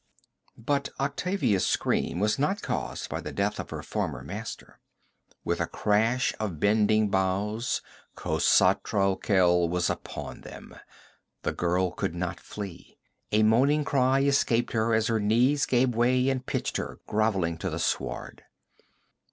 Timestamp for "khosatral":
8.15-9.19